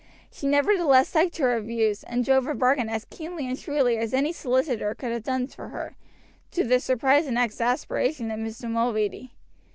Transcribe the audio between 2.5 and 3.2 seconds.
bargain as